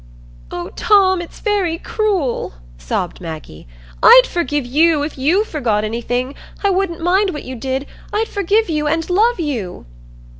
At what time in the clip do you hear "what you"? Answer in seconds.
7.29-7.55